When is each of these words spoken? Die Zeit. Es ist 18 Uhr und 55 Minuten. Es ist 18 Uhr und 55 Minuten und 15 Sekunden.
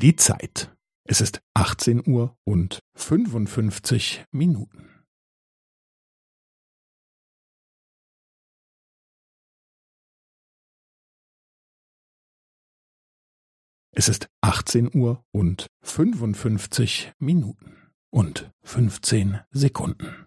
Die 0.00 0.16
Zeit. 0.16 0.74
Es 1.04 1.20
ist 1.20 1.42
18 1.54 2.02
Uhr 2.08 2.34
und 2.44 2.80
55 2.94 4.24
Minuten. 4.30 5.04
Es 13.94 14.08
ist 14.08 14.30
18 14.40 14.88
Uhr 14.96 15.22
und 15.32 15.66
55 15.82 17.12
Minuten 17.18 17.76
und 18.10 18.50
15 18.62 19.40
Sekunden. 19.50 20.26